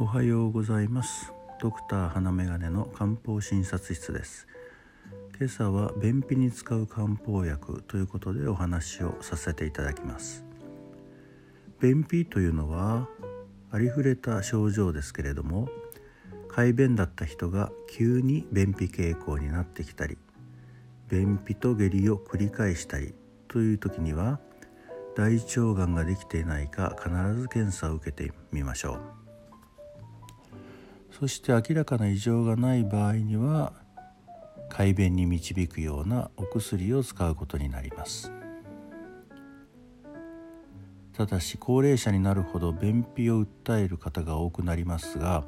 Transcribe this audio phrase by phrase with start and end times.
[0.00, 1.32] おはようございます。
[1.60, 4.48] ドクター花眼鏡の漢方診察室です。
[5.38, 10.44] 今朝は便秘に使う漢方薬ということでお話をさせていただきます。
[11.80, 13.08] 便秘というのは
[13.70, 15.68] ありふれた症状ですけれども
[16.48, 20.18] 快便だった人が急に便秘傾向になってきたり
[21.08, 23.14] 便秘と下痢を繰り返したり
[23.46, 24.40] という時には
[25.14, 29.23] 大腸がんができていないか必ず検査を受けてみましょう。
[31.18, 33.72] そして明らかな異常がない場合には
[34.68, 38.32] 快便に導くようなお薬を使うことになります。
[41.12, 45.44] ただし高齢者になるほど便秘を訴える方が多くなりますが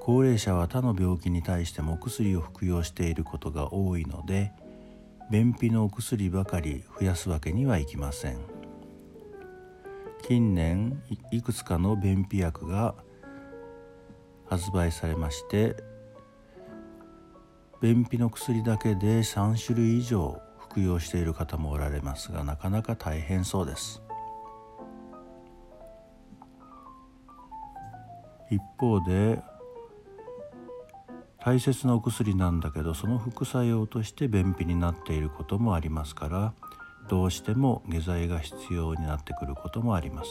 [0.00, 4.52] 高齢者は他の病気に対してもお薬を服用していることが多いので
[5.30, 8.38] 便秘のお薬ばかり増やすわけにはいきません。
[10.22, 12.94] 近年いくつかの便秘薬が
[14.48, 15.76] 発売されまして
[17.80, 24.02] 便秘の薬だけで3種類以上服用している方もおられますがなかなか大変そうです。
[28.50, 29.40] 一方で
[31.40, 36.54] 大切なお薬なんだけどその副作用として便秘になっていることもありますから
[37.08, 40.30] どうしても下剤が必要になってくることもあります。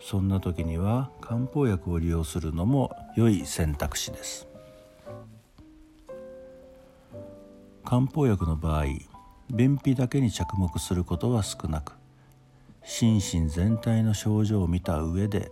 [0.00, 4.46] そんな時には漢方薬を利用するのも良い選択肢です。
[7.84, 8.86] 漢方薬の場合
[9.48, 11.92] 便秘だけに着目することは少なく
[12.82, 15.50] 心身全体の症状を見た上で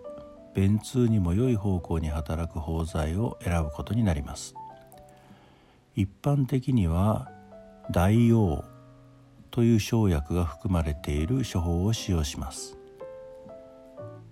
[0.54, 4.54] 便通にも良い方向に働く包材を選ぶことになります。
[5.96, 7.30] 一般的には
[7.90, 8.64] 大王
[9.50, 12.76] という生薬が含まれている処方を使用します。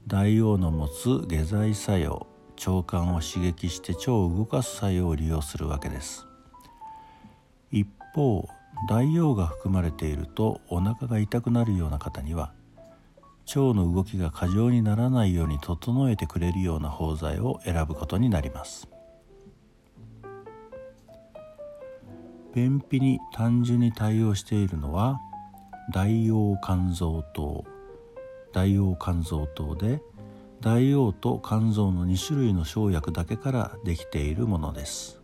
[0.06, 2.26] 大王の持つ下剤作用
[2.66, 6.26] 腸管を刺激して腸を動かす作用を利用するわけです。
[7.70, 8.48] 一方
[8.88, 12.52] 大王が含まれているとお腹が痛くなるような方には
[13.46, 18.88] 腸の動きが過剰にならないように整えてくれるような包材を選ぶことになります。
[22.54, 25.18] 便秘に単純に対応しているのは
[25.92, 27.64] 大王肝臓糖。
[28.52, 30.02] 大王肝臓糖で
[30.60, 35.20] 大王と肝臓の2種類の生薬だけからできているものです。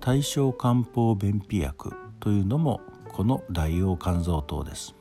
[0.00, 2.80] 対象漢方便秘薬というのも
[3.12, 4.94] この大王肝臓糖です。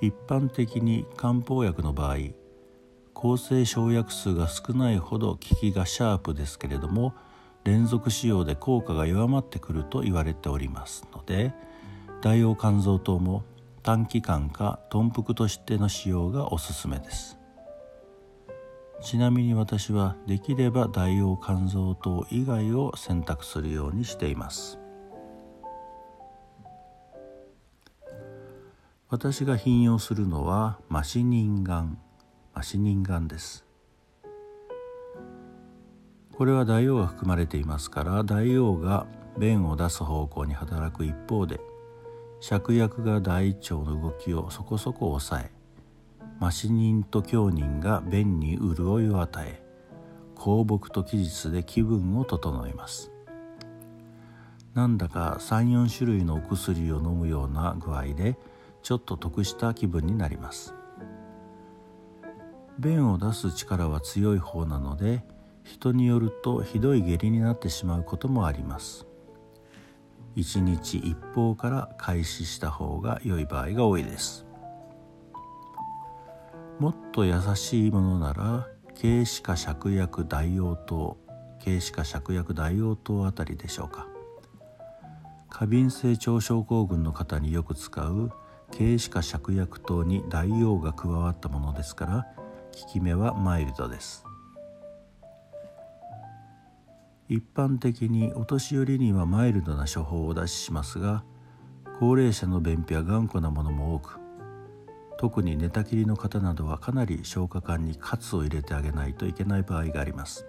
[0.00, 2.16] 一般的に漢方薬の場合
[3.14, 7.14] 構成生薬数が少ないほど効きがシャープですけれども
[7.64, 11.52] 連続使用で効果が弱まってくると言われておりますので
[12.20, 13.44] 大王肝臓糖も
[13.84, 17.38] 短期間か豚腹としての使用がおすすめです。
[19.00, 24.80] ちなみに私はできれば大王肝臓糖以外を選択するようにしています。
[29.08, 31.98] 私が頻用するのはマシニンガン。
[32.52, 33.64] マシニンガンです。
[36.36, 39.06] これは大王が含まれていますから大王が
[39.38, 41.60] 便を出す方向に働く一方で
[42.40, 45.50] 芍薬が大腸の動きをそこそこ抑え
[46.38, 49.60] マシニンと強ニが便に潤いを与え
[50.36, 53.10] 香木と気実で気分を整えます。
[54.74, 58.38] なんだか34種類のお薬を飲むような具合で
[58.84, 60.74] ちょっと得した気分になります。
[62.78, 65.24] 便を出す力は強い方なので
[65.64, 69.07] 人によるとひどい下痢になってしまうこともあります。
[70.38, 74.46] 1日一方から開始した方が良い場合が多いです。
[76.78, 78.68] もっと優しいものなら
[79.00, 81.18] 軽視化芍薬大応糖
[81.64, 84.06] 軽視化芍薬大応糖あたりでしょうか。
[85.50, 88.30] 過敏性腸症候群の方によく使う
[88.70, 92.26] 軽視化芍薬糖に大王が加わったものですから
[92.80, 94.27] 効き目はマイルドです。
[97.28, 101.24] 一般的にお年寄りにはマイルドな処方を出ししますが
[102.00, 104.18] 高齢者の便秘は頑固なものも多く
[105.18, 110.46] 特に寝たきりの方などはかなり消化管にカツを入れてあげないといけない場合があります。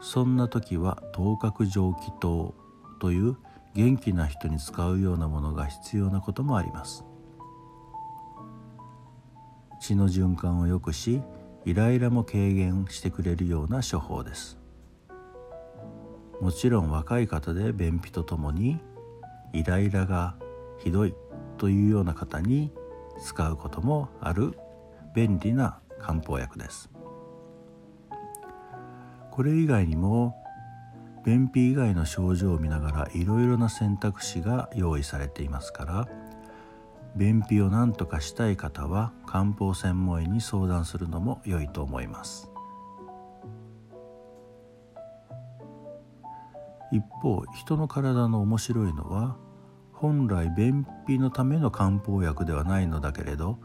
[0.00, 2.54] そんな時は頭角蒸気糖
[3.00, 3.36] という
[3.74, 7.06] 元気な人に使うようなものが必要なこともあります。
[9.80, 11.22] 血の循環を良くし
[11.64, 14.58] イライラも軽減してくれるような処方です。
[16.40, 18.80] もちろん若い方で便秘とともに
[19.52, 20.36] イライラが
[20.78, 21.14] ひどい
[21.56, 22.72] というような方に
[23.20, 24.56] 使うこともある
[25.14, 26.90] 便利な漢方薬です。
[29.32, 30.36] これ以外にも
[31.24, 36.08] 便秘以外の症状を見ながらいろいろな選択肢が用意されていますから
[37.14, 42.50] 便秘を何とかしたい方は漢方専門医に相談するのも良いと思います。
[46.92, 49.36] 一方人の体の面白いのは
[49.92, 53.58] 本来便秘のための漢方薬ではないのだけれど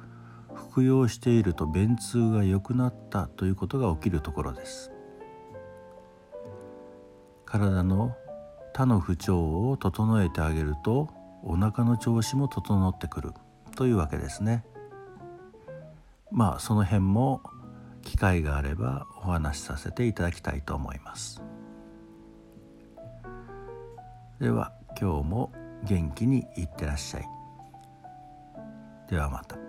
[0.53, 4.91] 服用していると便通が良くなったということが起きるところです。
[7.45, 8.15] 体の
[8.73, 11.09] 他の不調を整えてあげると
[11.43, 13.31] お腹の調子も整ってくる
[13.75, 14.65] というわけですね。
[16.31, 17.43] まあその辺も
[18.01, 21.43] 機会があればお話しさせていただきたいと思います。
[24.39, 25.51] では今日も
[25.83, 27.25] 元気にいってらっしゃい。
[29.09, 29.62] ではまた。